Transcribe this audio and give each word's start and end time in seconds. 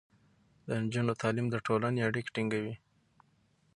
د 0.67 0.69
نجونو 0.83 1.13
تعليم 1.21 1.47
د 1.51 1.55
ټولنې 1.67 2.01
اړيکې 2.07 2.33
ټينګې 2.35 2.57
کوي. 2.63 2.75